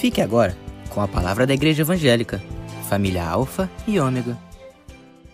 [0.00, 0.56] Fique agora
[0.88, 2.42] com a palavra da Igreja Evangélica,
[2.88, 4.34] família Alfa e Ômega.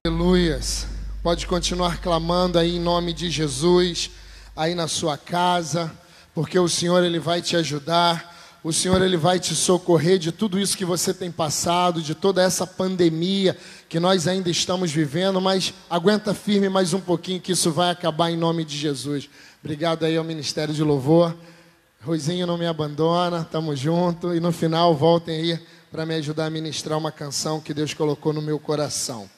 [0.05, 0.89] Aleluias.
[1.23, 4.11] Pode continuar clamando aí em nome de Jesus,
[4.57, 5.93] aí na sua casa,
[6.35, 8.59] porque o Senhor ele vai te ajudar.
[8.65, 12.43] O Senhor ele vai te socorrer de tudo isso que você tem passado, de toda
[12.43, 13.57] essa pandemia
[13.89, 18.33] que nós ainda estamos vivendo, mas aguenta firme mais um pouquinho que isso vai acabar
[18.33, 19.31] em nome de Jesus.
[19.63, 21.37] Obrigado aí ao Ministério de Louvor.
[22.07, 25.61] Roizinho não me abandona, tamo junto e no final voltem aí
[25.91, 29.29] para me ajudar a ministrar uma canção que Deus colocou no meu coração.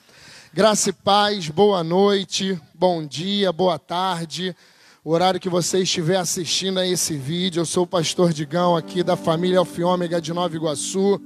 [0.52, 4.54] Graça e paz, boa noite, bom dia, boa tarde.
[5.02, 9.02] O horário que você estiver assistindo a esse vídeo, eu sou o pastor Digão aqui
[9.02, 11.18] da família Alfiômega de Nova Iguaçu.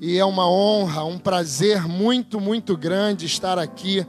[0.00, 4.06] E é uma honra, um prazer muito, muito grande estar aqui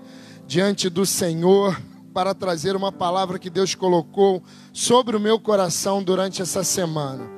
[0.48, 1.78] diante do Senhor
[2.14, 4.42] para trazer uma palavra que Deus colocou
[4.74, 7.30] sobre o meu coração durante essa semana.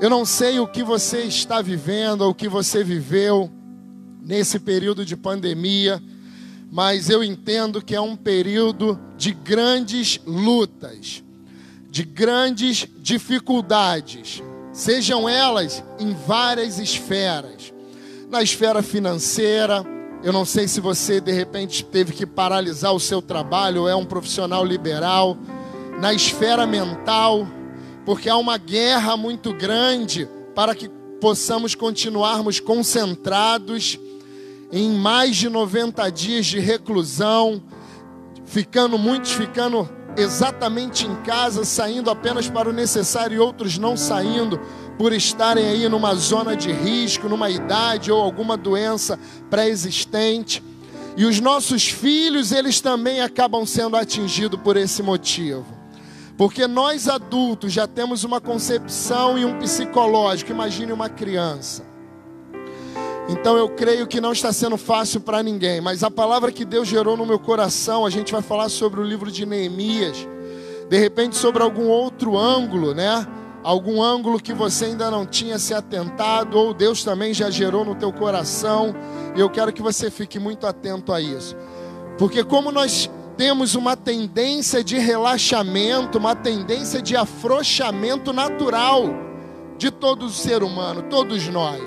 [0.00, 3.50] Eu não sei o que você está vivendo, ou o que você viveu
[4.20, 6.02] nesse período de pandemia,
[6.70, 11.22] mas eu entendo que é um período de grandes lutas,
[11.90, 14.42] de grandes dificuldades,
[14.72, 17.72] sejam elas em várias esferas.
[18.30, 19.84] Na esfera financeira,
[20.22, 24.06] eu não sei se você de repente teve que paralisar o seu trabalho é um
[24.06, 25.36] profissional liberal.
[26.00, 27.46] Na esfera mental,
[28.04, 30.88] porque há uma guerra muito grande para que
[31.20, 33.98] possamos continuarmos concentrados
[34.72, 37.62] em mais de 90 dias de reclusão,
[38.44, 44.60] ficando muitos ficando exatamente em casa, saindo apenas para o necessário e outros não saindo
[44.98, 50.62] por estarem aí numa zona de risco, numa idade ou alguma doença pré-existente.
[51.16, 55.81] E os nossos filhos, eles também acabam sendo atingidos por esse motivo.
[56.36, 61.84] Porque nós adultos já temos uma concepção e um psicológico, imagine uma criança.
[63.28, 66.88] Então eu creio que não está sendo fácil para ninguém, mas a palavra que Deus
[66.88, 70.26] gerou no meu coração, a gente vai falar sobre o livro de Neemias,
[70.88, 73.26] de repente sobre algum outro ângulo, né?
[73.62, 77.94] algum ângulo que você ainda não tinha se atentado, ou Deus também já gerou no
[77.94, 78.94] teu coração,
[79.36, 81.56] e eu quero que você fique muito atento a isso.
[82.18, 89.04] Porque como nós temos uma tendência de relaxamento, uma tendência de afrouxamento natural
[89.78, 91.82] de todo ser humano, todos nós.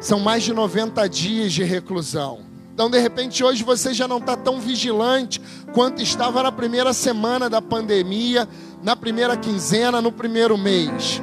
[0.00, 2.40] São mais de 90 dias de reclusão.
[2.72, 5.40] Então, de repente, hoje você já não está tão vigilante
[5.74, 8.48] quanto estava na primeira semana da pandemia,
[8.82, 11.20] na primeira quinzena, no primeiro mês.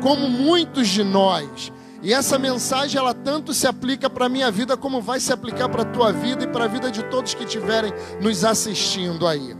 [0.00, 1.72] Como muitos de nós.
[2.02, 5.68] E essa mensagem, ela tanto se aplica para a minha vida, como vai se aplicar
[5.68, 9.54] para a tua vida e para a vida de todos que estiverem nos assistindo aí.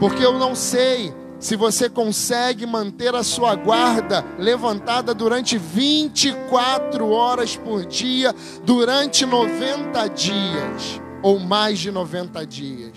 [0.00, 7.56] Porque eu não sei se você consegue manter a sua guarda levantada durante 24 horas
[7.56, 8.34] por dia,
[8.64, 12.92] durante 90 dias, ou mais de 90 dias.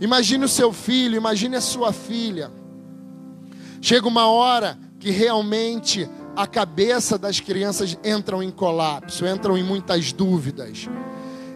[0.00, 2.50] Imagine o seu filho, imagine a sua filha.
[3.80, 10.12] Chega uma hora que realmente a cabeça das crianças entram em colapso, entram em muitas
[10.12, 10.88] dúvidas.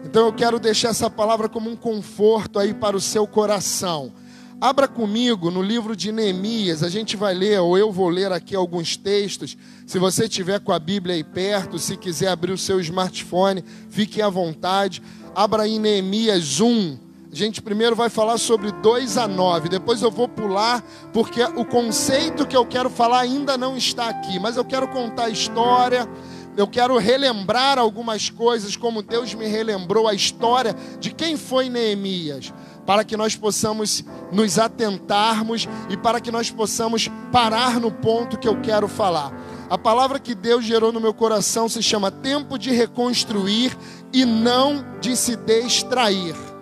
[0.05, 4.13] Então eu quero deixar essa palavra como um conforto aí para o seu coração
[4.59, 8.55] Abra comigo no livro de Neemias, a gente vai ler, ou eu vou ler aqui
[8.55, 9.55] alguns textos.
[9.85, 14.19] Se você tiver com a Bíblia aí perto, se quiser abrir o seu smartphone, fique
[14.19, 14.99] à vontade.
[15.35, 16.97] Abra aí Neemias 1.
[17.31, 21.65] A gente primeiro vai falar sobre 2 a 9, depois eu vou pular, porque o
[21.65, 26.07] conceito que eu quero falar ainda não está aqui, mas eu quero contar a história,
[26.55, 32.53] eu quero relembrar algumas coisas, como Deus me relembrou a história de quem foi Neemias
[32.87, 34.01] para que nós possamos
[34.31, 39.33] nos atentarmos e para que nós possamos parar no ponto que eu quero falar.
[39.69, 43.77] A palavra que Deus gerou no meu coração se chama tempo de reconstruir
[44.13, 46.56] e não de se distrair.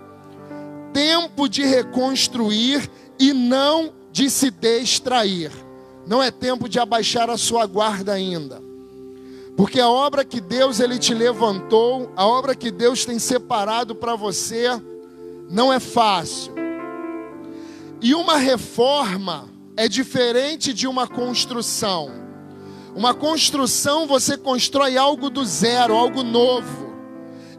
[0.95, 2.89] Tempo de reconstruir
[3.19, 5.51] e não de se distrair.
[6.07, 8.63] Não é tempo de abaixar a sua guarda ainda.
[9.57, 14.15] Porque a obra que Deus ele te levantou, a obra que Deus tem separado para
[14.15, 14.69] você,
[15.49, 16.53] não é fácil.
[18.01, 22.09] E uma reforma é diferente de uma construção.
[22.95, 26.84] Uma construção você constrói algo do zero, algo novo.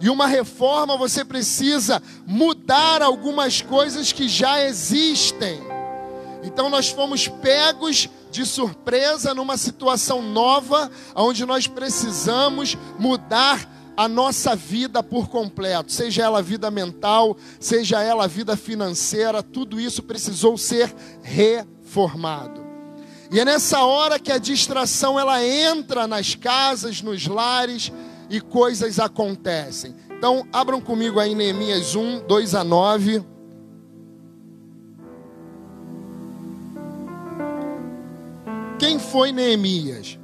[0.00, 5.60] E uma reforma você precisa mudar algumas coisas que já existem.
[6.42, 13.66] Então nós fomos pegos de surpresa numa situação nova, onde nós precisamos mudar
[13.96, 20.02] a nossa vida por completo, seja ela vida mental, seja ela vida financeira, tudo isso
[20.02, 22.66] precisou ser reformado.
[23.32, 27.90] E é nessa hora que a distração ela entra nas casas, nos lares
[28.28, 29.94] e coisas acontecem.
[30.10, 33.22] Então, abram comigo aí Neemias 1, 2 a 9.
[38.78, 40.18] Quem foi Neemias?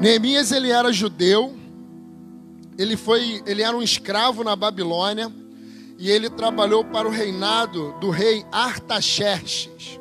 [0.00, 1.54] Neemias ele era judeu,
[2.76, 5.32] ele foi, ele era um escravo na Babilônia
[5.98, 10.00] e ele trabalhou para o reinado do rei Artaxerxes.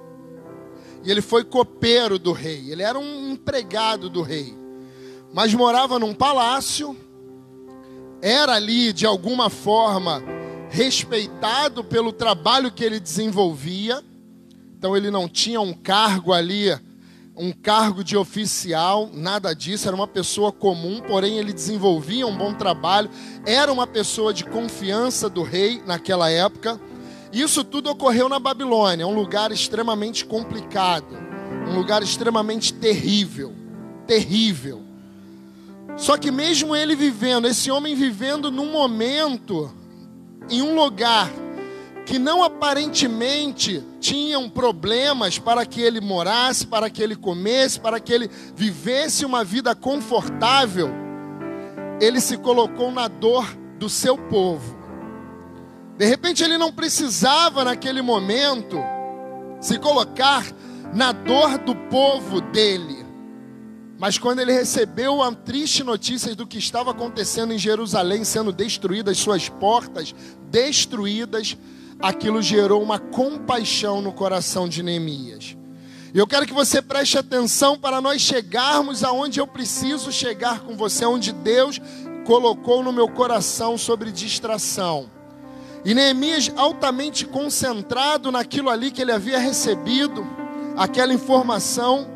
[1.04, 4.63] E ele foi copeiro do rei, ele era um empregado do rei.
[5.34, 6.96] Mas morava num palácio,
[8.22, 10.24] era ali de alguma forma
[10.70, 14.04] respeitado pelo trabalho que ele desenvolvia
[14.84, 16.78] então ele não tinha um cargo ali,
[17.38, 22.54] um cargo de oficial, nada disso, era uma pessoa comum, porém ele desenvolvia um bom
[22.54, 23.10] trabalho,
[23.46, 26.78] era uma pessoa de confiança do rei naquela época.
[27.32, 31.18] Isso tudo ocorreu na Babilônia, um lugar extremamente complicado,
[31.66, 33.54] um lugar extremamente terrível,
[34.06, 34.83] terrível.
[35.96, 39.72] Só que mesmo ele vivendo, esse homem vivendo num momento,
[40.50, 41.30] em um lugar
[42.06, 48.12] que não aparentemente tinham problemas para que ele morasse, para que ele comesse, para que
[48.12, 50.90] ele vivesse uma vida confortável,
[52.02, 53.46] ele se colocou na dor
[53.80, 54.76] do seu povo.
[55.98, 58.78] De repente ele não precisava naquele momento
[59.62, 60.46] se colocar
[60.94, 63.03] na dor do povo dele.
[64.04, 69.18] Mas quando ele recebeu a triste notícia do que estava acontecendo em Jerusalém, sendo destruídas
[69.18, 70.14] suas portas,
[70.52, 71.56] destruídas,
[72.02, 75.56] aquilo gerou uma compaixão no coração de Neemias.
[76.14, 80.76] E eu quero que você preste atenção para nós chegarmos aonde eu preciso chegar com
[80.76, 81.80] você, onde Deus
[82.26, 85.10] colocou no meu coração sobre distração.
[85.86, 90.28] E Neemias, altamente concentrado naquilo ali que ele havia recebido,
[90.76, 92.13] aquela informação,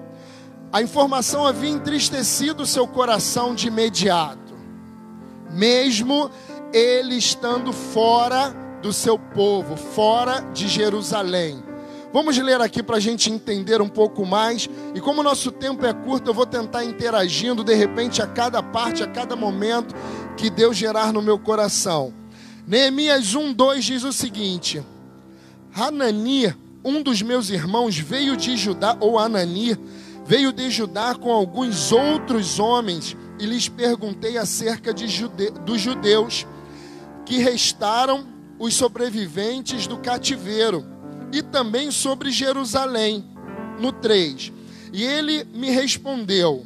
[0.77, 4.53] a informação havia entristecido seu coração de imediato,
[5.49, 6.29] mesmo
[6.71, 11.63] ele estando fora do seu povo, fora de Jerusalém.
[12.13, 14.69] Vamos ler aqui para a gente entender um pouco mais.
[14.93, 18.61] E como o nosso tempo é curto, eu vou tentar interagindo de repente a cada
[18.61, 19.95] parte, a cada momento
[20.37, 22.13] que Deus gerar no meu coração.
[22.67, 24.85] Neemias 1, 2 diz o seguinte:
[25.73, 29.75] Hanani, um dos meus irmãos, veio de Judá, ou Anani,
[30.27, 35.51] veio de Judá com alguns outros homens, e lhes perguntei acerca de jude...
[35.65, 36.45] dos judeus
[37.25, 38.27] que restaram
[38.59, 40.85] os sobreviventes do cativeiro
[41.31, 43.25] e também sobre Jerusalém,
[43.79, 44.51] no 3.
[44.91, 46.65] E ele me respondeu: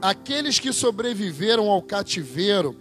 [0.00, 2.76] Aqueles que sobreviveram ao cativeiro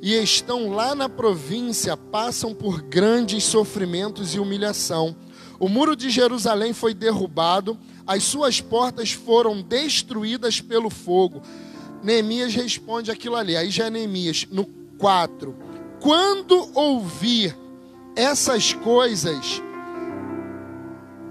[0.00, 5.16] e estão lá na província passam por grandes sofrimentos e humilhação.
[5.58, 11.42] O muro de Jerusalém foi derrubado, as suas portas foram destruídas pelo fogo.
[12.02, 13.56] Neemias responde aquilo ali.
[13.56, 14.64] Aí já é Neemias, no
[14.98, 15.54] 4.
[16.00, 17.56] Quando ouvir
[18.14, 19.60] essas coisas,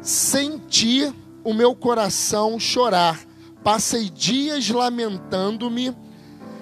[0.01, 1.11] senti
[1.43, 3.19] o meu coração chorar.
[3.63, 5.95] Passei dias lamentando-me,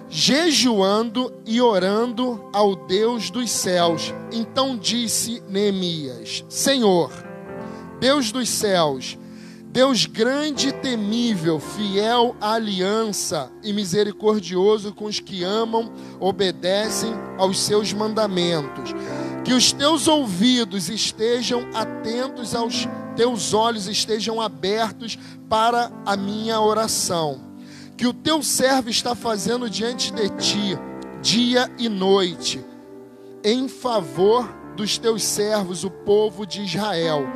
[0.10, 4.14] jejuando e orando ao Deus dos céus.
[4.32, 7.12] Então disse Neemias: Senhor,
[8.00, 9.18] Deus dos céus,
[9.74, 17.60] Deus grande e temível, fiel à aliança e misericordioso com os que amam, obedecem aos
[17.60, 18.94] seus mandamentos
[19.44, 27.42] que os teus ouvidos estejam atentos aos teus olhos estejam abertos para a minha oração.
[27.98, 30.78] Que o teu servo está fazendo diante de ti,
[31.22, 32.64] dia e noite,
[33.44, 37.28] em favor dos teus servos, o povo de Israel.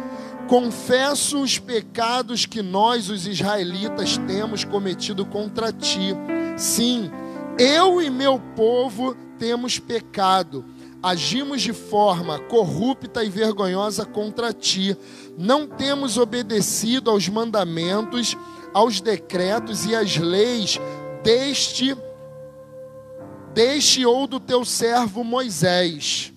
[0.48, 6.16] Confesso os pecados que nós, os israelitas, temos cometido contra ti.
[6.56, 7.12] Sim,
[7.60, 10.66] eu e meu povo temos pecado
[11.01, 14.98] agimos de forma corrupta e vergonhosa contra ti,
[15.38, 18.36] não temos obedecido aos mandamentos,
[18.74, 20.80] aos decretos e às leis
[21.24, 21.96] deste
[23.54, 26.32] deste ou do teu servo Moisés.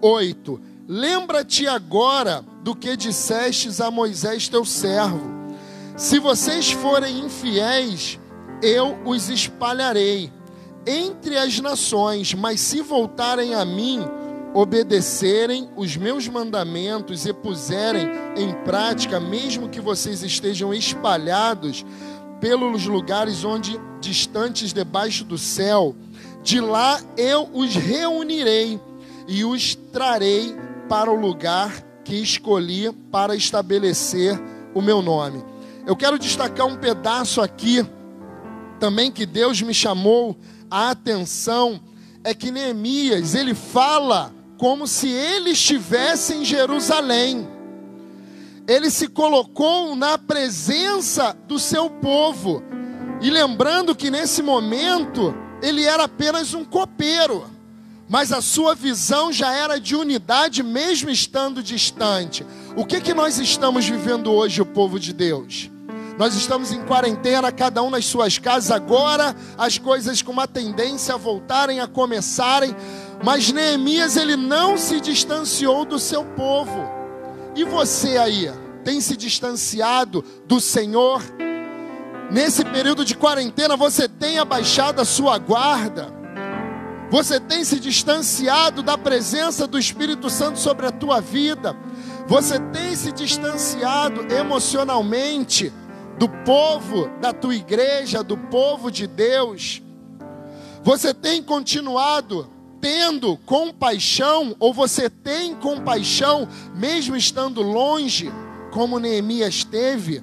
[0.00, 0.60] 8.
[0.86, 5.42] Lembra-te agora do que dissestes a Moisés teu servo.
[5.96, 8.18] Se vocês forem infiéis,
[8.62, 10.32] eu os espalharei
[10.86, 14.00] entre as nações, mas se voltarem a mim,
[14.54, 21.84] obedecerem os meus mandamentos e puserem em prática, mesmo que vocês estejam espalhados
[22.40, 25.94] pelos lugares onde distantes debaixo do céu,
[26.42, 28.80] de lá eu os reunirei
[29.28, 30.54] e os trarei
[30.88, 34.38] para o lugar que escolhi para estabelecer
[34.74, 35.42] o meu nome.
[35.86, 37.86] Eu quero destacar um pedaço aqui
[38.78, 40.36] também que Deus me chamou
[40.70, 41.80] a atenção
[42.22, 47.48] é que Neemias, ele fala como se ele estivesse em Jerusalém.
[48.68, 52.62] Ele se colocou na presença do seu povo.
[53.22, 57.46] E lembrando que nesse momento ele era apenas um copeiro,
[58.12, 62.44] mas a sua visão já era de unidade mesmo estando distante.
[62.76, 65.70] O que que nós estamos vivendo hoje, o povo de Deus?
[66.18, 68.70] Nós estamos em quarentena, cada um nas suas casas.
[68.70, 72.76] Agora as coisas com uma tendência a voltarem a começarem.
[73.24, 76.84] Mas Neemias ele não se distanciou do seu povo.
[77.56, 78.52] E você aí,
[78.84, 81.22] tem se distanciado do Senhor?
[82.30, 86.21] Nesse período de quarentena, você tem abaixado a sua guarda?
[87.12, 91.76] Você tem se distanciado da presença do Espírito Santo sobre a tua vida?
[92.26, 95.72] Você tem se distanciado emocionalmente?
[96.18, 99.82] do povo da tua igreja, do povo de Deus?
[100.82, 102.48] Você tem continuado
[102.80, 108.32] tendo compaixão, ou você tem compaixão, mesmo estando longe,
[108.72, 110.22] como Neemias teve,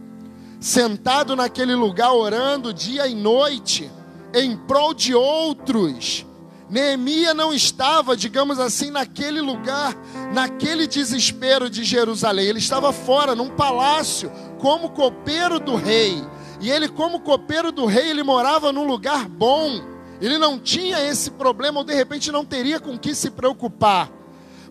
[0.59, 3.89] sentado naquele lugar orando dia e noite,
[4.33, 6.25] em prol de outros.
[6.69, 9.95] Neemias não estava, digamos assim, naquele lugar,
[10.31, 16.23] naquele desespero de Jerusalém, ele estava fora, num palácio, como copeiro do rei.
[16.61, 19.81] E ele, como copeiro do rei, ele morava num lugar bom.
[20.21, 24.11] Ele não tinha esse problema, ou de repente não teria com que se preocupar.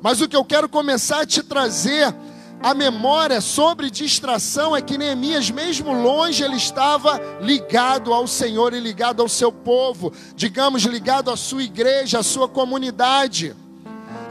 [0.00, 2.14] Mas o que eu quero começar a te trazer
[2.60, 8.80] a memória sobre distração é que Neemias, mesmo longe, ele estava ligado ao Senhor e
[8.80, 13.54] ligado ao seu povo, digamos, ligado à sua igreja, à sua comunidade.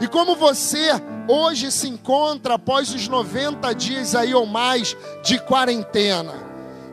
[0.00, 0.90] E como você
[1.26, 4.94] hoje se encontra após os 90 dias aí ou mais
[5.24, 6.34] de quarentena?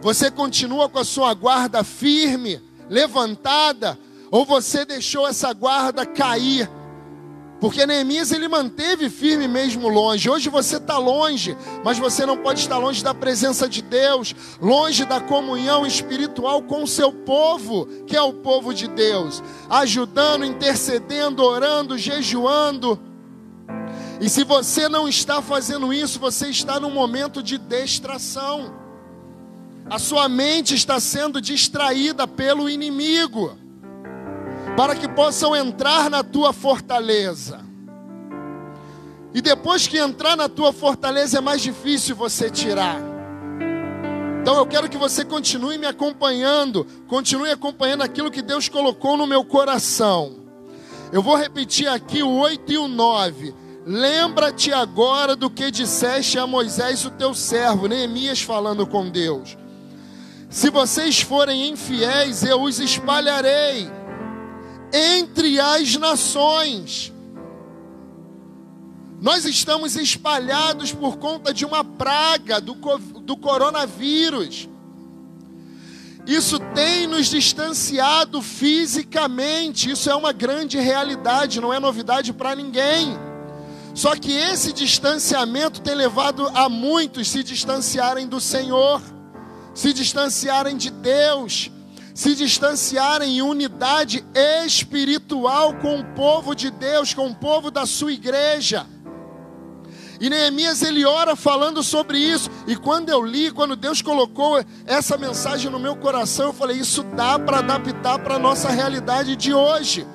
[0.01, 3.99] Você continua com a sua guarda firme, levantada,
[4.31, 6.69] ou você deixou essa guarda cair?
[7.59, 10.29] Porque Neemias ele manteve firme mesmo longe.
[10.29, 15.05] Hoje você está longe, mas você não pode estar longe da presença de Deus, longe
[15.05, 21.43] da comunhão espiritual com o seu povo, que é o povo de Deus, ajudando, intercedendo,
[21.43, 22.99] orando, jejuando.
[24.19, 28.73] E se você não está fazendo isso, você está num momento de distração.
[29.89, 33.57] A sua mente está sendo distraída pelo inimigo,
[34.75, 37.63] para que possam entrar na tua fortaleza.
[39.33, 42.97] E depois que entrar na tua fortaleza é mais difícil você tirar.
[44.41, 49.25] Então eu quero que você continue me acompanhando, continue acompanhando aquilo que Deus colocou no
[49.25, 50.37] meu coração.
[51.11, 56.47] Eu vou repetir aqui o 8 e o 9 Lembra-te agora do que disseste a
[56.47, 59.55] Moisés, o teu servo, Neemias falando com Deus.
[60.49, 63.87] Se vocês forem infiéis, eu os espalharei
[64.93, 67.13] entre as nações.
[69.21, 72.75] Nós estamos espalhados por conta de uma praga do,
[73.21, 74.69] do coronavírus.
[76.27, 79.91] Isso tem nos distanciado fisicamente.
[79.91, 83.17] Isso é uma grande realidade, não é novidade para ninguém.
[83.93, 89.01] Só que esse distanciamento tem levado a muitos se distanciarem do Senhor,
[89.73, 91.71] se distanciarem de Deus,
[92.15, 98.13] se distanciarem em unidade espiritual com o povo de Deus, com o povo da sua
[98.13, 98.87] igreja.
[100.21, 102.49] E Neemias ele ora falando sobre isso.
[102.65, 107.03] E quando eu li, quando Deus colocou essa mensagem no meu coração, eu falei: isso
[107.03, 110.07] dá para adaptar para a nossa realidade de hoje,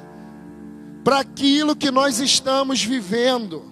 [1.04, 3.71] para aquilo que nós estamos vivendo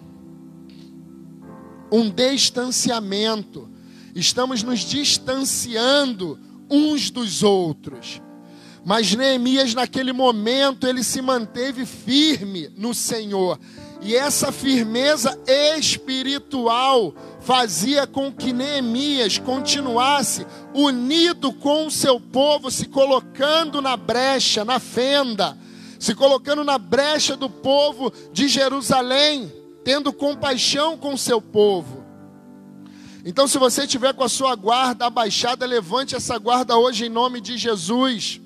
[1.91, 3.71] um distanciamento.
[4.15, 6.39] Estamos nos distanciando
[6.71, 8.21] uns dos outros.
[8.85, 13.59] Mas Neemias, naquele momento, ele se manteve firme no Senhor.
[14.01, 22.87] E essa firmeza espiritual fazia com que Neemias continuasse unido com o seu povo, se
[22.87, 25.59] colocando na brecha, na fenda,
[25.99, 29.53] se colocando na brecha do povo de Jerusalém
[29.89, 31.98] tendo compaixão com o seu povo.
[33.29, 37.43] Então, se você tiver com a sua guarda abaixada, levante essa guarda hoje em nome
[37.43, 38.41] de Jesus.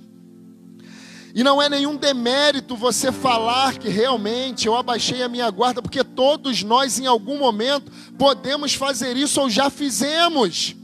[1.33, 6.03] E não é nenhum demérito você falar que realmente eu abaixei a minha guarda, porque
[6.03, 10.75] todos nós em algum momento podemos fazer isso ou já fizemos.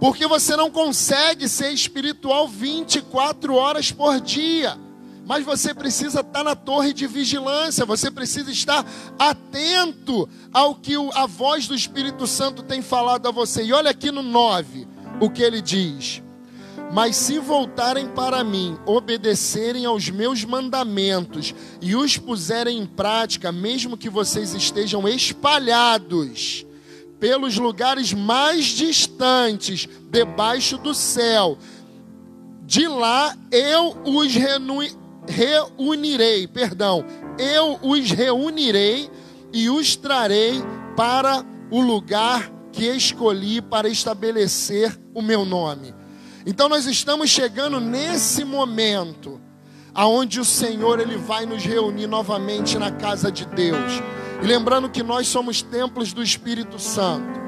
[0.00, 4.76] Porque você não consegue ser espiritual 24 horas por dia.
[5.26, 8.86] Mas você precisa estar na torre de vigilância, você precisa estar
[9.18, 13.64] atento ao que a voz do Espírito Santo tem falado a você.
[13.64, 14.86] E olha aqui no 9
[15.20, 16.22] o que ele diz.
[16.92, 21.52] Mas se voltarem para mim, obedecerem aos meus mandamentos
[21.82, 26.64] e os puserem em prática, mesmo que vocês estejam espalhados
[27.18, 31.58] pelos lugares mais distantes, debaixo do céu,
[32.64, 34.32] de lá eu os
[35.28, 37.04] reunirei, perdão,
[37.38, 39.10] eu os reunirei
[39.52, 40.62] e os trarei
[40.96, 45.94] para o lugar que escolhi para estabelecer o meu nome.
[46.44, 49.40] Então nós estamos chegando nesse momento
[49.94, 54.02] aonde o Senhor ele vai nos reunir novamente na casa de Deus.
[54.42, 57.40] E lembrando que nós somos templos do Espírito Santo.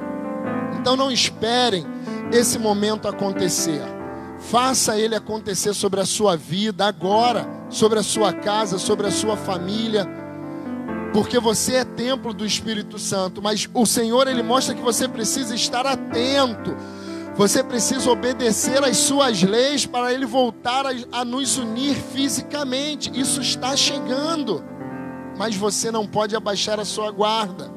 [0.80, 1.84] Então não esperem
[2.32, 3.97] esse momento acontecer.
[4.50, 9.36] Faça ele acontecer sobre a sua vida agora, sobre a sua casa, sobre a sua
[9.36, 10.06] família.
[11.12, 15.54] Porque você é templo do Espírito Santo, mas o Senhor ele mostra que você precisa
[15.54, 16.76] estar atento
[17.38, 23.12] você precisa obedecer às suas leis para ele voltar a, nos unir fisicamente.
[23.14, 24.64] Isso está chegando.
[25.36, 27.70] Mas você não pode abaixar a sua guarda.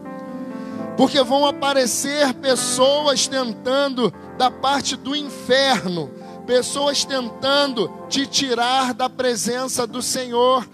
[0.98, 6.10] Porque vão aparecer pessoas tentando da parte do inferno,
[6.42, 10.68] pessoas tentando te tirar da presença do Senhor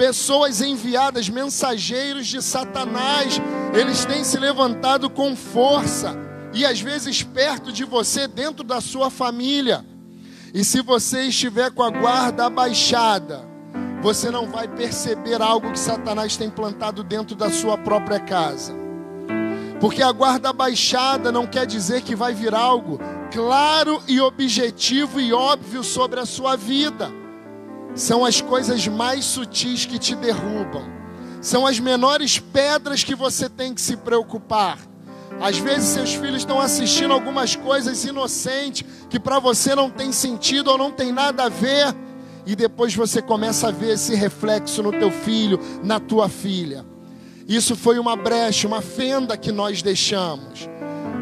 [0.00, 3.38] pessoas enviadas, mensageiros de Satanás,
[3.74, 6.16] eles têm se levantado com força
[6.54, 9.84] e às vezes perto de você, dentro da sua família.
[10.54, 13.44] E se você estiver com a guarda abaixada,
[14.02, 18.72] você não vai perceber algo que Satanás tem plantado dentro da sua própria casa.
[19.82, 22.98] Porque a guarda abaixada não quer dizer que vai vir algo
[23.30, 27.10] claro e objetivo e óbvio sobre a sua vida.
[27.94, 30.84] São as coisas mais sutis que te derrubam.
[31.40, 34.78] São as menores pedras que você tem que se preocupar.
[35.40, 40.70] Às vezes seus filhos estão assistindo algumas coisas inocentes que para você não tem sentido
[40.70, 41.94] ou não tem nada a ver,
[42.46, 46.84] e depois você começa a ver esse reflexo no teu filho, na tua filha.
[47.46, 50.68] Isso foi uma brecha, uma fenda que nós deixamos.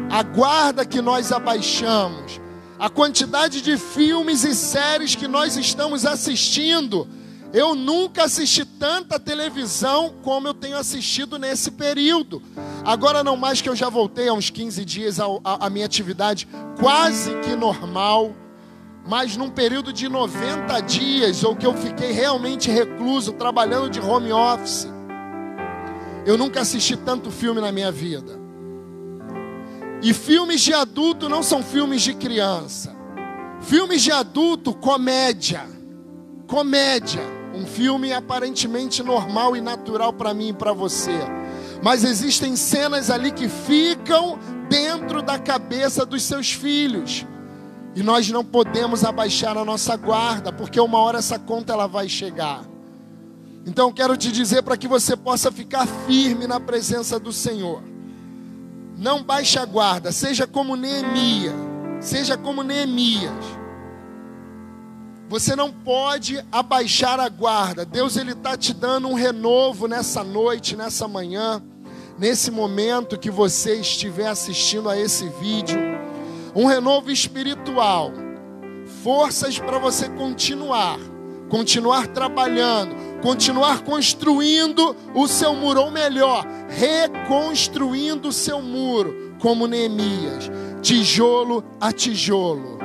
[0.09, 2.39] A guarda que nós abaixamos.
[2.77, 7.07] A quantidade de filmes e séries que nós estamos assistindo
[7.51, 12.41] eu nunca assisti tanta televisão como eu tenho assistido nesse período.
[12.85, 16.47] Agora, não mais que eu já voltei há uns 15 dias à minha atividade
[16.79, 18.35] quase que normal,
[19.07, 24.31] mas num período de 90 dias, ou que eu fiquei realmente recluso, trabalhando de home
[24.31, 24.87] office,
[26.27, 28.38] eu nunca assisti tanto filme na minha vida.
[30.01, 32.95] E filmes de adulto não são filmes de criança.
[33.61, 35.67] Filmes de adulto, comédia.
[36.47, 41.19] Comédia um filme aparentemente normal e natural para mim e para você.
[41.83, 47.25] Mas existem cenas ali que ficam dentro da cabeça dos seus filhos.
[47.95, 52.07] E nós não podemos abaixar a nossa guarda, porque uma hora essa conta ela vai
[52.07, 52.63] chegar.
[53.65, 57.83] Então quero te dizer para que você possa ficar firme na presença do Senhor.
[58.99, 61.53] Não baixe a guarda, seja como Neemias,
[62.01, 63.31] seja como Neemias.
[65.29, 67.85] Você não pode abaixar a guarda.
[67.85, 71.63] Deus ele está te dando um renovo nessa noite, nessa manhã,
[72.17, 75.79] nesse momento que você estiver assistindo a esse vídeo,
[76.53, 78.11] um renovo espiritual,
[79.01, 80.99] forças para você continuar,
[81.47, 90.49] continuar trabalhando, continuar construindo o seu muro, melhor, reconstruindo seu muro, como Neemias,
[90.81, 92.79] tijolo a tijolo.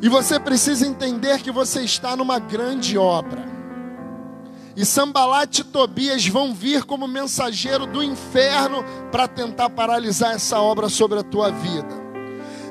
[0.00, 3.46] E você precisa entender que você está numa grande obra.
[4.76, 10.88] E Sambalat e Tobias vão vir como mensageiro do inferno para tentar paralisar essa obra
[10.88, 12.08] sobre a tua vida.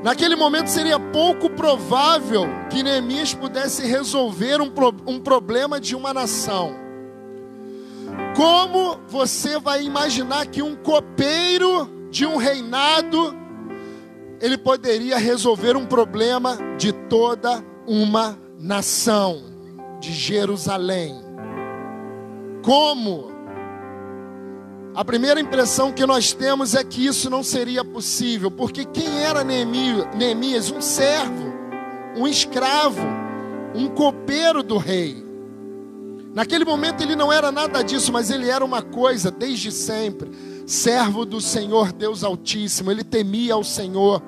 [0.02, 6.14] Naquele momento seria pouco provável que Neemias pudesse resolver um, pro, um problema de uma
[6.14, 6.87] nação.
[8.38, 13.36] Como você vai imaginar que um copeiro de um reinado
[14.40, 19.42] ele poderia resolver um problema de toda uma nação,
[20.00, 21.16] de Jerusalém.
[22.64, 23.32] Como?
[24.94, 29.44] A primeira impressão que nós temos é que isso não seria possível, porque quem era
[29.44, 30.70] Neemias?
[30.70, 31.52] Um servo,
[32.16, 33.02] um escravo,
[33.74, 35.27] um copeiro do rei.
[36.38, 40.30] Naquele momento ele não era nada disso, mas ele era uma coisa desde sempre
[40.68, 44.22] servo do Senhor Deus Altíssimo, ele temia ao Senhor.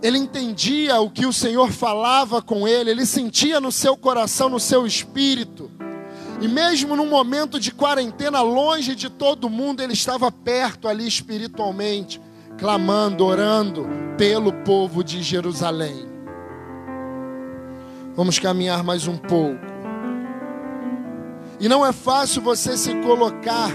[0.00, 4.60] Ele entendia o que o Senhor falava com ele, ele sentia no seu coração, no
[4.60, 5.68] seu espírito.
[6.40, 12.20] E mesmo num momento de quarentena, longe de todo mundo, ele estava perto ali espiritualmente,
[12.56, 13.84] clamando, orando
[14.16, 16.08] pelo povo de Jerusalém.
[18.14, 19.69] Vamos caminhar mais um pouco.
[21.60, 23.70] E não é fácil você se colocar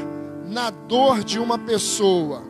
[0.48, 2.42] na dor de uma pessoa.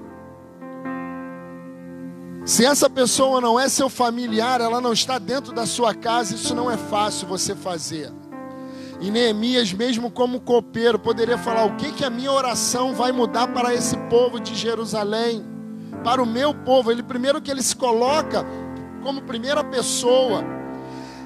[2.45, 6.56] Se essa pessoa não é seu familiar, ela não está dentro da sua casa, isso
[6.56, 8.13] não é fácil você fazer.
[9.02, 13.48] E Neemias, mesmo como copeiro, poderia falar: o que, que a minha oração vai mudar
[13.48, 15.43] para esse povo de Jerusalém,
[16.04, 16.91] para o meu povo?
[16.91, 18.45] Ele primeiro que ele se coloca
[19.04, 20.43] como primeira pessoa.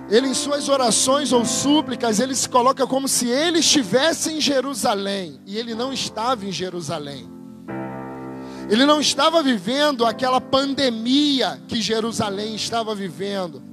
[0.09, 5.39] Ele em suas orações ou súplicas, ele se coloca como se ele estivesse em Jerusalém,
[5.45, 7.29] e ele não estava em Jerusalém.
[8.69, 13.63] Ele não estava vivendo aquela pandemia que Jerusalém estava vivendo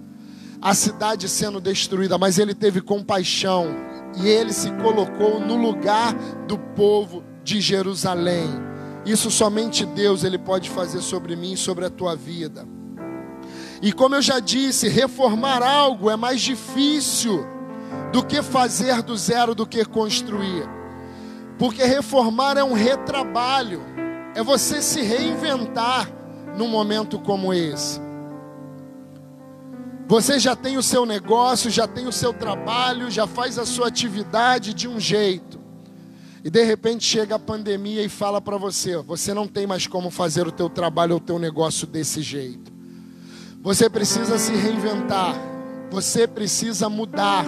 [0.61, 3.67] a cidade sendo destruída, mas ele teve compaixão
[4.19, 6.15] e ele se colocou no lugar
[6.47, 8.49] do povo de Jerusalém.
[9.05, 12.67] Isso somente Deus ele pode fazer sobre mim e sobre a tua vida.
[13.83, 17.47] E como eu já disse, reformar algo é mais difícil
[18.13, 20.69] do que fazer do zero, do que construir.
[21.59, 23.83] Porque reformar é um retrabalho,
[24.35, 26.11] é você se reinventar
[26.57, 28.01] num momento como esse.
[30.09, 33.89] Você já tem o seu negócio, já tem o seu trabalho, já faz a sua
[33.89, 35.59] atividade de um jeito.
[36.45, 40.11] E de repente chega a pandemia e fala para você, você não tem mais como
[40.11, 42.76] fazer o teu trabalho ou o teu negócio desse jeito.
[43.67, 45.35] Você precisa se reinventar.
[45.91, 47.45] Você precisa mudar.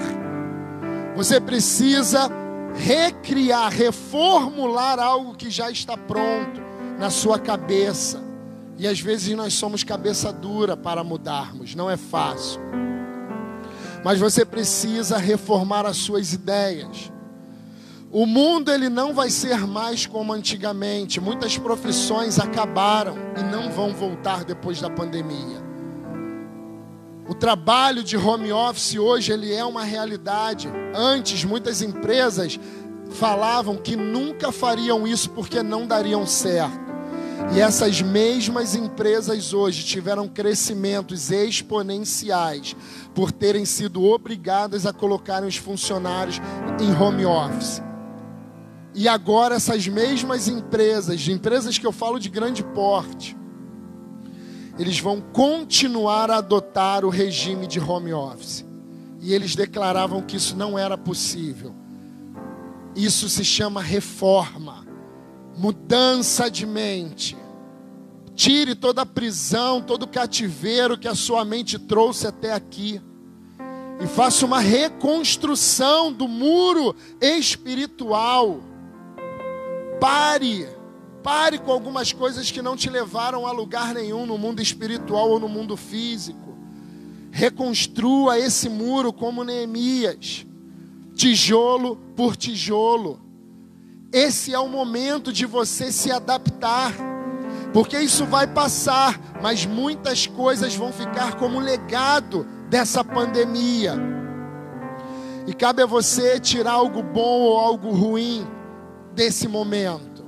[1.15, 2.29] Você precisa
[2.75, 6.61] recriar, reformular algo que já está pronto
[6.99, 8.21] na sua cabeça.
[8.77, 12.61] E às vezes nós somos cabeça dura para mudarmos, não é fácil.
[14.05, 17.13] Mas você precisa reformar as suas ideias.
[18.11, 21.21] O mundo ele não vai ser mais como antigamente.
[21.21, 25.68] Muitas profissões acabaram e não vão voltar depois da pandemia.
[27.29, 30.67] O trabalho de home office hoje ele é uma realidade.
[30.95, 32.59] Antes muitas empresas
[33.11, 36.89] falavam que nunca fariam isso porque não dariam certo.
[37.55, 42.75] E essas mesmas empresas hoje tiveram crescimentos exponenciais
[43.15, 46.41] por terem sido obrigadas a colocarem os funcionários
[46.81, 47.83] em home office.
[48.95, 53.37] E agora essas mesmas empresas, empresas que eu falo de grande porte,
[54.79, 58.65] eles vão continuar a adotar o regime de home office.
[59.21, 61.75] E eles declaravam que isso não era possível.
[62.95, 64.89] Isso se chama reforma
[65.59, 67.37] mudança de mente.
[68.35, 73.03] Tire toda a prisão, todo o cativeiro que a sua mente trouxe até aqui.
[74.01, 78.61] E faça uma reconstrução do muro espiritual.
[80.01, 80.69] Pare,
[81.23, 85.41] pare com algumas coisas que não te levaram a lugar nenhum no mundo espiritual ou
[85.41, 86.57] no mundo físico.
[87.31, 90.47] Reconstrua esse muro como Neemias,
[91.15, 93.29] tijolo por tijolo
[94.13, 96.95] esse é o momento de você se adaptar,
[97.75, 103.95] porque isso vai passar, mas muitas coisas vão ficar como legado dessa pandemia.
[105.47, 108.47] E cabe a você tirar algo bom ou algo ruim
[109.15, 110.25] desse momento.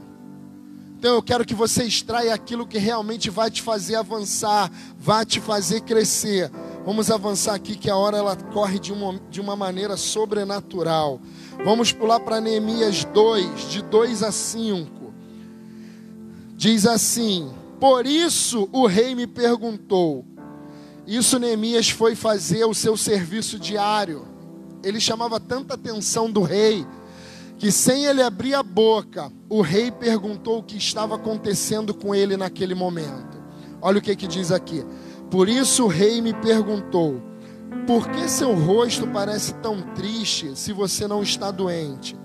[1.01, 5.41] Então eu quero que você extraia aquilo que realmente vai te fazer avançar, vai te
[5.41, 6.51] fazer crescer.
[6.85, 11.19] Vamos avançar aqui que a hora ela corre de uma, de uma maneira sobrenatural.
[11.65, 15.15] Vamos pular para Neemias 2, de 2 a 5.
[16.55, 20.23] Diz assim: Por isso o rei me perguntou.
[21.07, 24.29] Isso Neemias foi fazer o seu serviço diário.
[24.85, 26.87] Ele chamava tanta atenção do rei
[27.61, 32.35] que sem ele abrir a boca, o rei perguntou o que estava acontecendo com ele
[32.35, 33.39] naquele momento.
[33.83, 34.83] Olha o que que diz aqui.
[35.31, 37.21] Por isso o rei me perguntou:
[37.87, 42.17] por que seu rosto parece tão triste se você não está doente?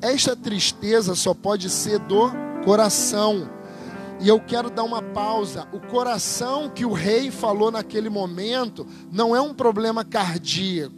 [0.00, 2.30] Esta tristeza só pode ser do
[2.64, 3.50] coração.
[4.20, 5.66] E eu quero dar uma pausa.
[5.72, 10.94] O coração que o rei falou naquele momento não é um problema cardíaco,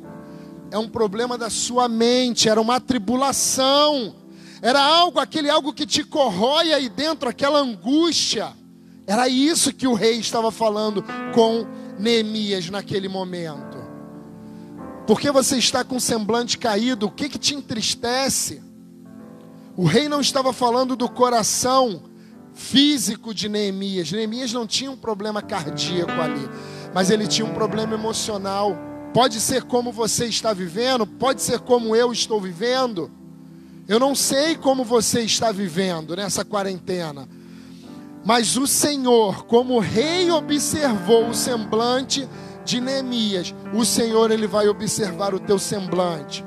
[0.71, 4.15] é um problema da sua mente, era uma tribulação,
[4.61, 8.53] era algo, aquele algo que te corrói aí dentro, aquela angústia.
[9.07, 11.03] Era isso que o rei estava falando
[11.35, 11.67] com
[11.99, 13.79] Neemias naquele momento.
[15.07, 17.07] Por que você está com o semblante caído?
[17.07, 18.63] O que, que te entristece?
[19.75, 22.03] O rei não estava falando do coração
[22.53, 24.13] físico de Neemias.
[24.13, 26.47] Neemias não tinha um problema cardíaco ali.
[26.93, 28.77] mas ele tinha um problema emocional.
[29.13, 33.11] Pode ser como você está vivendo, pode ser como eu estou vivendo.
[33.89, 37.27] Eu não sei como você está vivendo nessa quarentena,
[38.25, 42.29] mas o Senhor, como rei, observou o semblante
[42.65, 43.55] de Neemias.
[43.73, 46.45] O Senhor ele vai observar o teu semblante.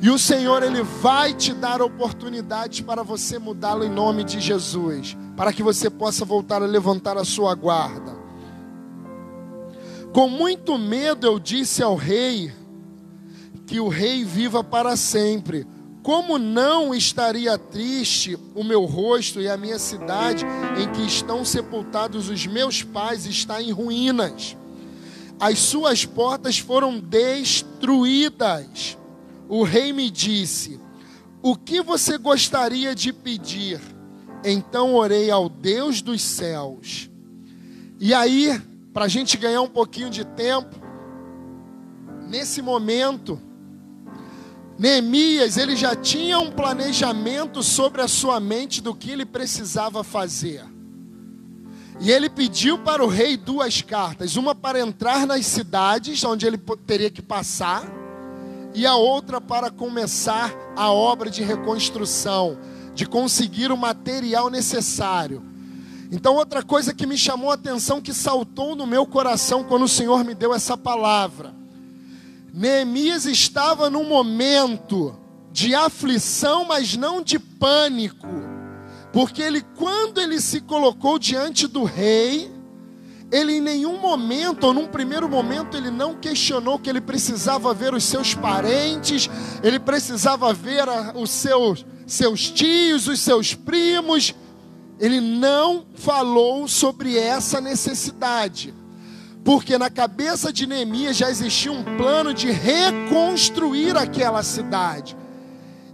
[0.00, 5.16] E o Senhor ele vai te dar oportunidades para você mudá-lo em nome de Jesus,
[5.36, 8.27] para que você possa voltar a levantar a sua guarda.
[10.12, 12.52] Com muito medo eu disse ao rei
[13.66, 15.66] que o rei viva para sempre.
[16.02, 20.46] Como não estaria triste o meu rosto e a minha cidade
[20.80, 24.56] em que estão sepultados os meus pais está em ruínas.
[25.38, 28.96] As suas portas foram destruídas.
[29.48, 30.80] O rei me disse:
[31.42, 33.78] O que você gostaria de pedir?
[34.42, 37.10] Então orei ao Deus dos céus.
[38.00, 38.60] E aí
[38.92, 40.76] para a gente ganhar um pouquinho de tempo,
[42.26, 43.40] nesse momento,
[44.78, 50.64] Neemias, ele já tinha um planejamento sobre a sua mente do que ele precisava fazer.
[52.00, 56.58] E ele pediu para o rei duas cartas: uma para entrar nas cidades onde ele
[56.86, 57.82] teria que passar,
[58.72, 62.56] e a outra para começar a obra de reconstrução,
[62.94, 65.42] de conseguir o material necessário.
[66.10, 69.88] Então, outra coisa que me chamou a atenção, que saltou no meu coração quando o
[69.88, 71.54] Senhor me deu essa palavra.
[72.52, 75.14] Neemias estava num momento
[75.52, 78.26] de aflição, mas não de pânico,
[79.12, 82.50] porque ele, quando ele se colocou diante do rei,
[83.30, 87.92] ele em nenhum momento, ou num primeiro momento, ele não questionou que ele precisava ver
[87.92, 89.28] os seus parentes,
[89.62, 94.34] ele precisava ver os seus, seus tios, os seus primos,
[94.98, 98.74] ele não falou sobre essa necessidade.
[99.44, 105.16] Porque na cabeça de Neemias já existia um plano de reconstruir aquela cidade.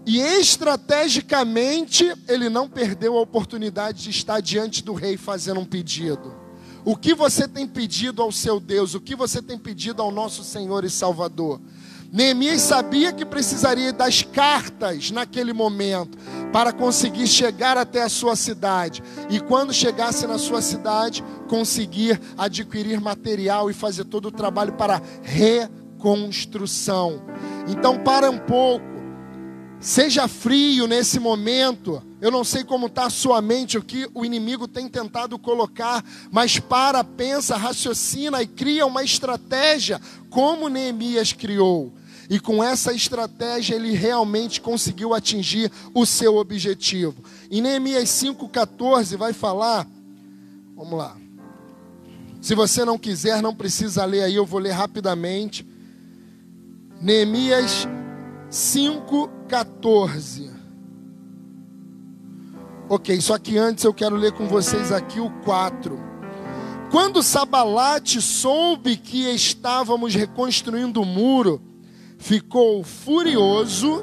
[0.07, 6.35] E estrategicamente, ele não perdeu a oportunidade de estar diante do rei fazendo um pedido.
[6.85, 8.95] O que você tem pedido ao seu Deus?
[8.95, 11.61] O que você tem pedido ao nosso Senhor e Salvador?
[12.13, 16.19] Neemias sabia que precisaria das cartas naquele momento
[16.55, 19.03] para conseguir chegar até a sua cidade.
[19.29, 25.03] E quando chegasse na sua cidade, conseguir adquirir material e fazer todo o trabalho para
[25.21, 27.25] reconstrução.
[27.67, 28.87] Então, para um pouco.
[29.81, 32.01] Seja frio nesse momento.
[32.21, 36.05] Eu não sei como está a sua mente, o que o inimigo tem tentado colocar,
[36.31, 41.93] mas para, pensa, raciocina e cria uma estratégia, como Neemias criou.
[42.29, 47.23] E com essa estratégia ele realmente conseguiu atingir o seu objetivo.
[47.51, 49.87] Em Neemias 5,14 vai falar.
[50.77, 51.17] Vamos lá.
[52.41, 55.67] Se você não quiser, não precisa ler aí, eu vou ler rapidamente.
[57.01, 57.87] Neemias
[58.51, 60.51] 5,14.
[62.89, 65.99] Ok, só que antes eu quero ler com vocês aqui o 4.
[66.91, 71.63] Quando Sabalate soube que estávamos reconstruindo o muro,
[72.25, 74.03] ficou furioso,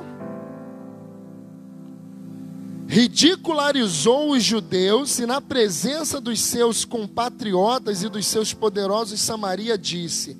[2.88, 10.38] ridicularizou os judeus e, na presença dos seus compatriotas e dos seus poderosos, Samaria disse: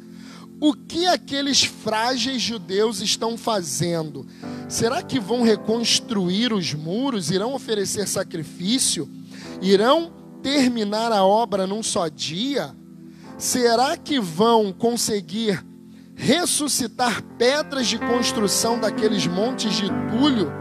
[0.60, 4.28] O que aqueles frágeis judeus estão fazendo?
[4.70, 7.32] Será que vão reconstruir os muros?
[7.32, 9.10] Irão oferecer sacrifício?
[9.60, 10.14] Irão
[10.44, 12.76] terminar a obra num só dia?
[13.40, 15.71] Será que vão conseguir
[16.22, 20.54] ressuscitar pedras de construção daqueles montes de entulho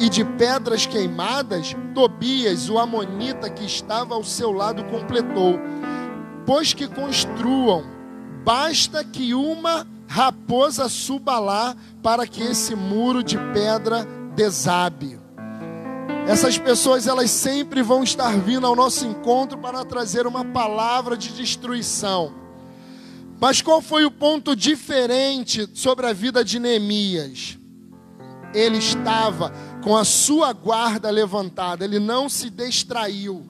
[0.00, 5.60] e de pedras queimadas, Tobias, o amonita que estava ao seu lado, completou:
[6.46, 7.84] Pois que construam,
[8.42, 15.20] basta que uma raposa suba lá para que esse muro de pedra desabe.
[16.26, 21.34] Essas pessoas, elas sempre vão estar vindo ao nosso encontro para trazer uma palavra de
[21.34, 22.43] destruição
[23.44, 27.58] mas qual foi o ponto diferente sobre a vida de Neemias?
[28.54, 29.52] Ele estava
[29.82, 33.46] com a sua guarda levantada, ele não se distraiu.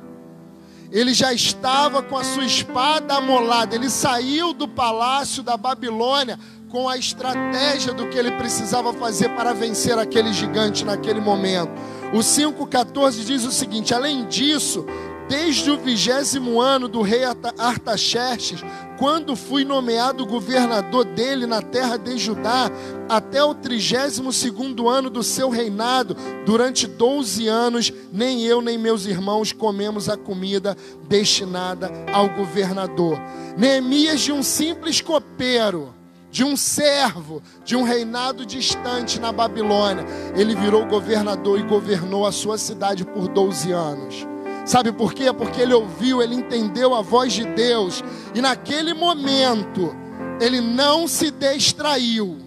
[0.91, 6.89] Ele já estava com a sua espada amolada, ele saiu do palácio da Babilônia com
[6.89, 11.71] a estratégia do que ele precisava fazer para vencer aquele gigante naquele momento.
[12.13, 14.85] O 5,14 diz o seguinte: além disso,
[15.29, 17.23] desde o vigésimo ano do rei
[17.59, 18.61] Artaxerxes,
[18.99, 22.71] quando fui nomeado governador dele na terra de Judá,
[23.09, 29.07] até o trigésimo segundo ano do seu reinado, durante doze anos, nem eu nem meus
[29.07, 30.77] irmãos comemos a comida
[31.09, 33.19] destinada ao governador.
[33.57, 35.95] Neemias de um simples copeiro,
[36.31, 40.05] de um servo, de um reinado distante na Babilônia,
[40.37, 44.34] ele virou governador e governou a sua cidade por 12 anos.
[44.64, 45.33] Sabe por quê?
[45.33, 48.03] Porque ele ouviu, ele entendeu a voz de Deus,
[48.35, 49.94] e naquele momento,
[50.40, 52.38] ele não se distraiu.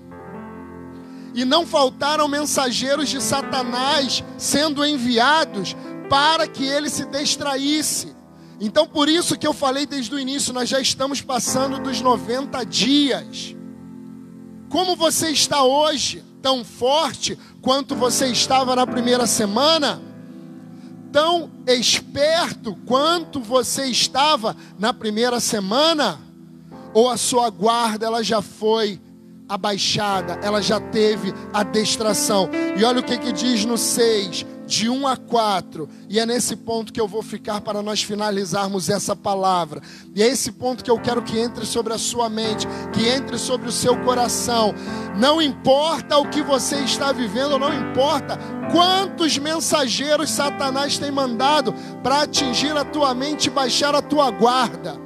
[1.33, 5.75] E não faltaram mensageiros de Satanás sendo enviados
[6.09, 8.15] para que ele se distraísse.
[8.59, 12.65] Então, por isso que eu falei desde o início, nós já estamos passando dos 90
[12.65, 13.55] dias.
[14.69, 16.23] Como você está hoje?
[16.41, 20.01] Tão forte quanto você estava na primeira semana?
[21.11, 26.19] Tão esperto quanto você estava na primeira semana?
[26.93, 28.99] Ou a sua guarda ela já foi
[29.47, 32.49] abaixada, ela já teve a destração?
[32.77, 36.55] E olha o que, que diz no 6: de 1 a 4, e é nesse
[36.55, 39.81] ponto que eu vou ficar para nós finalizarmos essa palavra.
[40.13, 43.37] E é esse ponto que eu quero que entre sobre a sua mente, que entre
[43.37, 44.75] sobre o seu coração.
[45.17, 48.37] Não importa o que você está vivendo, não importa
[48.71, 54.99] quantos mensageiros Satanás tem mandado para atingir a tua mente e baixar a tua guarda.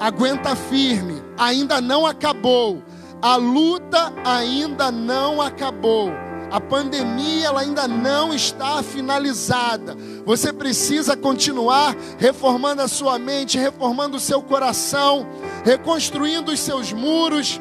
[0.00, 2.82] Aguenta firme, ainda não acabou.
[3.22, 6.10] A luta ainda não acabou.
[6.50, 9.96] A pandemia ela ainda não está finalizada.
[10.24, 15.26] Você precisa continuar reformando a sua mente, reformando o seu coração,
[15.64, 17.60] reconstruindo os seus muros,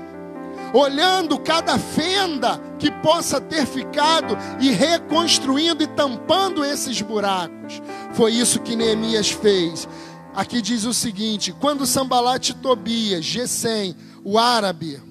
[0.74, 7.82] olhando cada fenda que possa ter ficado e reconstruindo e tampando esses buracos.
[8.14, 9.88] Foi isso que Neemias fez.
[10.34, 15.02] Aqui diz o seguinte: quando Sambalate Tobias, Gesem, o árabe,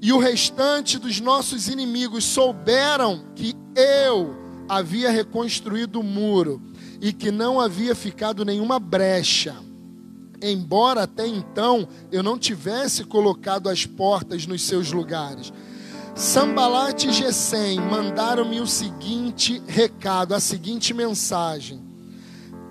[0.00, 4.36] e o restante dos nossos inimigos souberam que eu
[4.68, 6.60] havia reconstruído o muro
[7.00, 9.56] e que não havia ficado nenhuma brecha.
[10.42, 15.52] Embora até então eu não tivesse colocado as portas nos seus lugares.
[16.14, 21.82] Sambalat e Gesem mandaram-me o seguinte recado, a seguinte mensagem,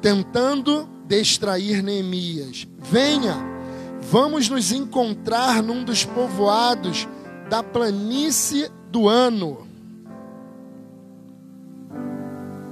[0.02, 3.36] tentando distrair Neemias: Venha,
[4.02, 7.08] vamos nos encontrar num dos povoados
[7.50, 9.68] da planície do ano.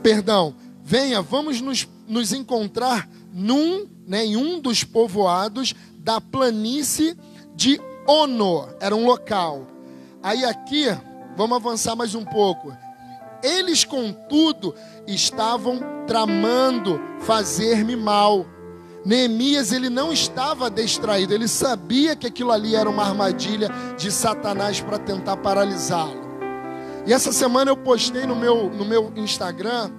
[0.02, 7.18] Perdão, venha, vamos nos, nos encontrar num, né, em um dos povoados da planície
[7.56, 9.66] de Ono, era um local.
[10.22, 10.86] Aí aqui,
[11.38, 12.76] vamos avançar mais um pouco.
[13.42, 14.76] Eles, contudo,
[15.08, 18.46] estavam tramando fazer-me mal
[19.06, 24.80] Neemias ele não estava distraído, ele sabia que aquilo ali era uma armadilha de Satanás
[24.80, 26.24] para tentar paralisá-lo.
[27.06, 29.92] E essa semana eu postei no meu, no meu Instagram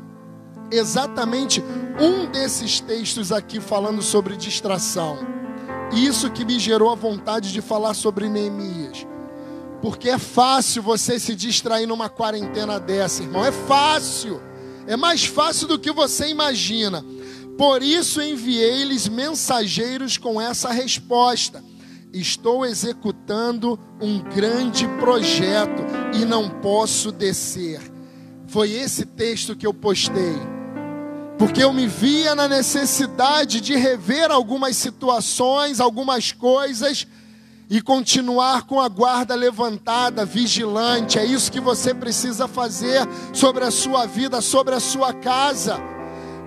[0.70, 1.62] exatamente
[2.00, 5.18] um desses textos aqui falando sobre distração.
[5.92, 9.06] Isso que me gerou a vontade de falar sobre Neemias.
[9.82, 13.44] Porque é fácil você se distrair numa quarentena dessa, irmão.
[13.44, 14.40] É fácil.
[14.86, 17.04] É mais fácil do que você imagina.
[17.56, 21.62] Por isso enviei-lhes mensageiros com essa resposta:
[22.12, 25.82] Estou executando um grande projeto
[26.14, 27.80] e não posso descer.
[28.46, 30.36] Foi esse texto que eu postei.
[31.38, 37.06] Porque eu me via na necessidade de rever algumas situações, algumas coisas
[37.68, 41.18] e continuar com a guarda levantada, vigilante.
[41.18, 43.00] É isso que você precisa fazer
[43.32, 45.93] sobre a sua vida, sobre a sua casa.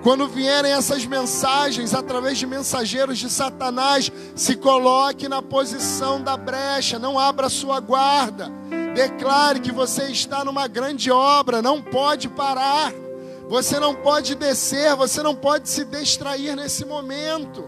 [0.07, 6.97] Quando vierem essas mensagens através de mensageiros de Satanás, se coloque na posição da brecha,
[6.97, 8.49] não abra sua guarda.
[8.95, 12.93] Declare que você está numa grande obra, não pode parar.
[13.49, 17.65] Você não pode descer, você não pode se distrair nesse momento.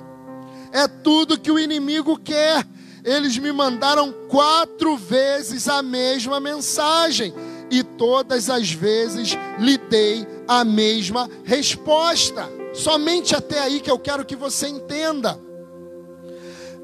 [0.72, 2.66] É tudo que o inimigo quer.
[3.04, 7.34] Eles me mandaram quatro vezes a mesma mensagem
[7.70, 12.50] e todas as vezes lhe dei a mesma resposta.
[12.74, 15.40] Somente até aí que eu quero que você entenda.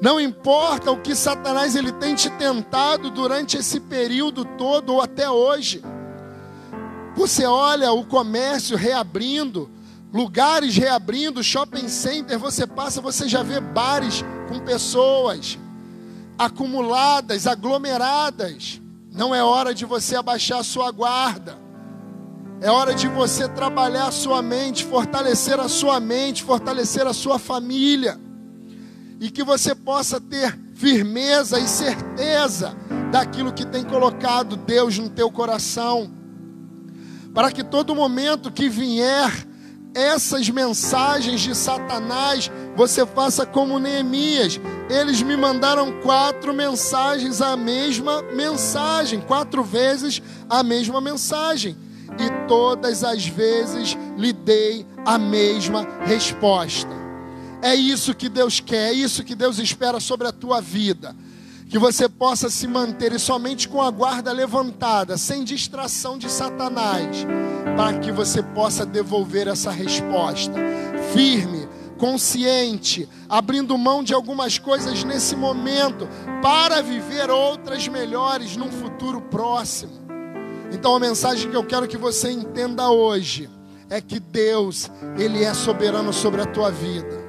[0.00, 5.28] Não importa o que Satanás ele tem te tentado durante esse período todo ou até
[5.28, 5.82] hoje.
[7.16, 9.68] Você olha o comércio reabrindo,
[10.12, 15.58] lugares reabrindo, shopping center, você passa, você já vê bares com pessoas
[16.38, 18.80] acumuladas, aglomeradas.
[19.10, 21.65] Não é hora de você abaixar a sua guarda.
[22.60, 27.38] É hora de você trabalhar a sua mente, fortalecer a sua mente, fortalecer a sua
[27.38, 28.18] família.
[29.20, 32.74] E que você possa ter firmeza e certeza
[33.12, 36.10] daquilo que tem colocado Deus no teu coração.
[37.34, 39.30] Para que todo momento que vier
[39.94, 44.58] essas mensagens de Satanás, você faça como Neemias.
[44.88, 51.76] Eles me mandaram quatro mensagens, a mesma mensagem, quatro vezes a mesma mensagem.
[52.18, 56.90] E todas as vezes lhe dei a mesma resposta.
[57.62, 61.14] É isso que Deus quer, é isso que Deus espera sobre a tua vida.
[61.68, 67.26] Que você possa se manter e somente com a guarda levantada, sem distração de Satanás
[67.76, 70.54] para que você possa devolver essa resposta.
[71.12, 76.08] Firme, consciente, abrindo mão de algumas coisas nesse momento,
[76.42, 80.05] para viver outras melhores num futuro próximo.
[80.72, 83.48] Então a mensagem que eu quero que você entenda hoje
[83.88, 87.24] é que Deus, ele é soberano sobre a tua vida.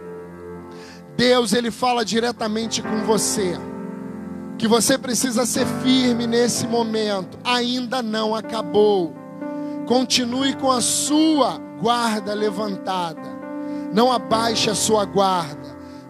[1.15, 3.57] Deus, ele fala diretamente com você.
[4.57, 7.37] Que você precisa ser firme nesse momento.
[7.43, 9.15] Ainda não acabou.
[9.87, 13.37] Continue com a sua guarda levantada.
[13.93, 15.66] Não abaixe a sua guarda.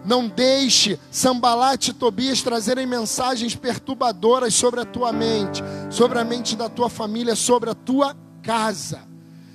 [0.08, 6.56] Não deixe Sambalate e Tobias trazerem mensagens perturbadoras sobre a tua mente, sobre a mente
[6.56, 9.02] da tua família, sobre a tua casa.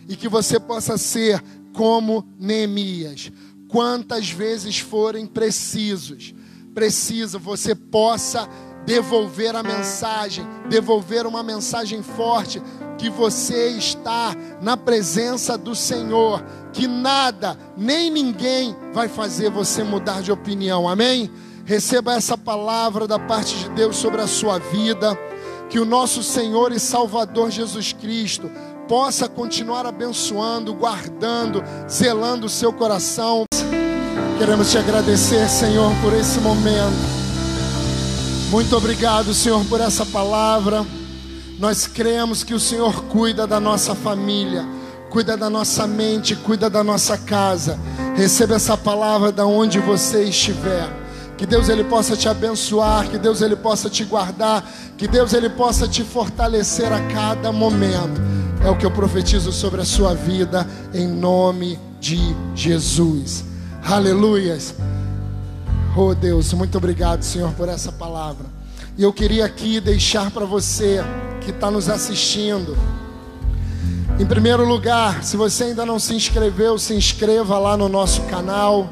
[0.08, 1.44] E que você possa ser
[1.74, 3.32] como Neemias.
[3.68, 6.36] Quantas vezes forem precisos,
[6.72, 8.48] precisa você possa
[8.86, 12.62] devolver a mensagem, devolver uma mensagem forte,
[13.04, 16.42] que você está na presença do Senhor,
[16.72, 21.30] que nada, nem ninguém vai fazer você mudar de opinião, amém?
[21.66, 25.20] Receba essa palavra da parte de Deus sobre a sua vida,
[25.70, 28.50] que o nosso Senhor e Salvador Jesus Cristo
[28.88, 33.44] possa continuar abençoando, guardando, zelando o seu coração.
[34.38, 36.96] Queremos te agradecer, Senhor, por esse momento.
[38.50, 40.86] Muito obrigado, Senhor, por essa palavra.
[41.64, 44.66] Nós cremos que o Senhor cuida da nossa família,
[45.10, 47.80] cuida da nossa mente, cuida da nossa casa.
[48.18, 50.90] Receba essa palavra da onde você estiver.
[51.38, 55.50] Que Deus ele possa te abençoar, que Deus ele possa te guardar, que Deus ele
[55.50, 58.20] possa te fortalecer a cada momento.
[58.62, 63.46] É o que eu profetizo sobre a sua vida em nome de Jesus.
[63.86, 64.76] Aleluias.
[65.96, 68.63] Oh Deus, muito obrigado, Senhor, por essa palavra.
[68.96, 71.04] E eu queria aqui deixar para você
[71.42, 72.78] que está nos assistindo.
[74.20, 78.88] Em primeiro lugar, se você ainda não se inscreveu, se inscreva lá no nosso canal.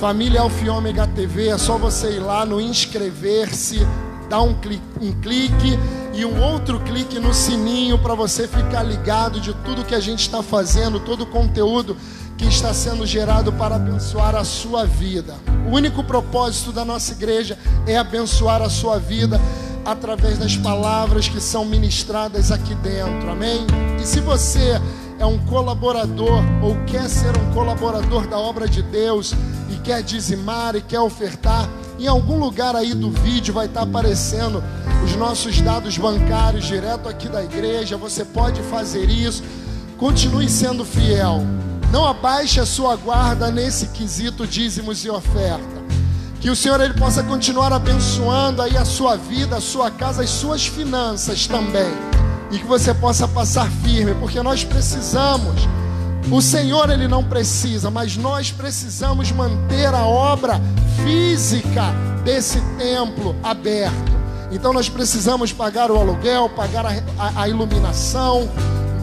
[0.00, 3.86] Família Alfiômega TV, é só você ir lá no inscrever-se,
[4.28, 5.78] dar um clique, um clique
[6.14, 10.22] e um outro clique no sininho para você ficar ligado de tudo que a gente
[10.22, 11.96] está fazendo, todo o conteúdo
[12.38, 15.34] que está sendo gerado para abençoar a sua vida.
[15.68, 19.40] O único propósito da nossa igreja é abençoar a sua vida
[19.84, 23.28] através das palavras que são ministradas aqui dentro.
[23.28, 23.66] Amém?
[24.00, 24.80] E se você
[25.18, 29.34] é um colaborador ou quer ser um colaborador da obra de Deus
[29.68, 31.68] e quer dizimar e quer ofertar,
[31.98, 34.62] em algum lugar aí do vídeo vai estar aparecendo
[35.04, 37.96] os nossos dados bancários direto aqui da igreja.
[37.96, 39.42] Você pode fazer isso.
[39.98, 41.44] Continue sendo fiel.
[41.90, 45.78] Não abaixe a sua guarda nesse quesito dízimos e oferta.
[46.40, 50.30] Que o Senhor ele possa continuar abençoando aí a sua vida, a sua casa, as
[50.30, 51.90] suas finanças também.
[52.50, 55.66] E que você possa passar firme, porque nós precisamos.
[56.30, 60.60] O Senhor ele não precisa, mas nós precisamos manter a obra
[61.02, 61.86] física
[62.22, 64.12] desse templo aberto.
[64.50, 68.48] Então nós precisamos pagar o aluguel, pagar a, a, a iluminação,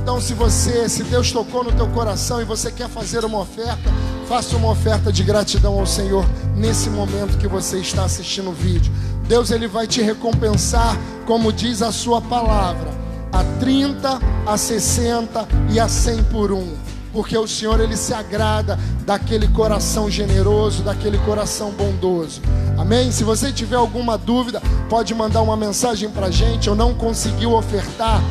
[0.05, 3.91] então, se você, se Deus tocou no teu coração e você quer fazer uma oferta,
[4.29, 6.23] faça uma oferta de gratidão ao Senhor
[6.55, 8.93] nesse momento que você está assistindo o vídeo.
[9.27, 10.95] Deus ele vai te recompensar,
[11.25, 12.91] como diz a sua palavra,
[13.33, 16.75] a 30, a 60 e a 100 por um.
[17.11, 18.77] Porque o Senhor ele se agrada
[19.07, 22.43] daquele coração generoso, daquele coração bondoso.
[22.77, 23.11] Amém?
[23.11, 26.67] Se você tiver alguma dúvida, pode mandar uma mensagem para a gente.
[26.67, 28.21] Eu não consegui ofertar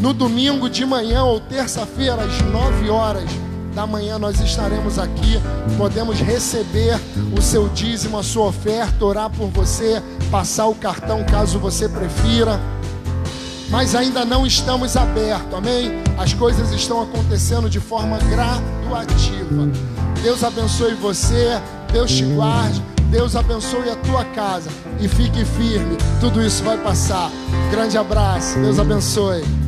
[0.00, 3.28] no domingo de manhã ou terça-feira, às 9 horas
[3.74, 5.40] da manhã, nós estaremos aqui.
[5.76, 6.98] Podemos receber
[7.36, 12.60] o seu dízimo, a sua oferta, orar por você, passar o cartão caso você prefira.
[13.70, 16.02] Mas ainda não estamos abertos, amém?
[16.18, 19.68] As coisas estão acontecendo de forma graduativa.
[20.22, 21.58] Deus abençoe você,
[21.90, 24.68] Deus te guarde, Deus abençoe a tua casa
[25.00, 25.96] e fique firme.
[26.20, 27.30] Tudo isso vai passar.
[27.70, 29.61] Grande abraço, Deus abençoe.